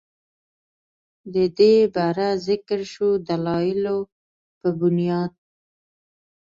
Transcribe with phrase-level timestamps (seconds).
[1.33, 3.97] ددې بره ذکر شوو دلايلو
[4.59, 5.33] پۀ بنياد